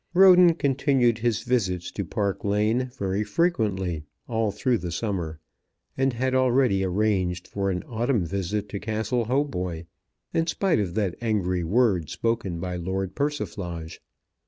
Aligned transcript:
Roden 0.15 0.55
continued 0.55 1.19
his 1.19 1.43
visits 1.43 1.91
to 1.91 2.03
Park 2.03 2.43
Lane 2.43 2.89
very 2.97 3.23
frequently 3.23 4.03
all 4.27 4.49
through 4.51 4.79
the 4.79 4.91
summer, 4.91 5.39
and 5.95 6.11
had 6.13 6.33
already 6.33 6.83
arranged 6.83 7.47
for 7.47 7.69
an 7.69 7.83
autumn 7.85 8.25
visit 8.25 8.67
to 8.69 8.79
Castle 8.79 9.25
Hautboy, 9.25 9.85
in 10.33 10.47
spite 10.47 10.79
of 10.79 10.95
that 10.95 11.13
angry 11.21 11.63
word 11.63 12.09
spoken 12.09 12.59
by 12.59 12.77
Lord 12.77 13.13
Persiflage. 13.13 13.99